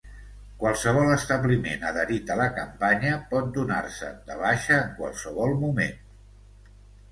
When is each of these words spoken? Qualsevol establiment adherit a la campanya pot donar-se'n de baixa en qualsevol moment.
Qualsevol 0.61 1.11
establiment 1.15 1.85
adherit 1.89 2.31
a 2.37 2.39
la 2.41 2.47
campanya 2.57 3.13
pot 3.35 3.53
donar-se'n 3.59 4.19
de 4.33 4.41
baixa 4.43 4.81
en 4.81 4.91
qualsevol 4.99 5.57
moment. 5.63 6.05